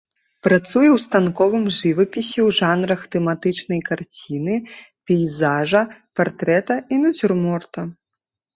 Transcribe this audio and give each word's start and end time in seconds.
Працуе 0.45 0.85
ў 0.85 0.97
станковым 1.07 1.65
жывапісе 1.79 2.39
ў 2.47 2.49
жанрах 2.61 3.01
тэматычнай 3.17 3.79
карціны, 3.91 4.55
пейзажа, 5.11 5.81
партрэта 6.21 6.73
і 6.93 7.03
нацюрморта. 7.07 7.81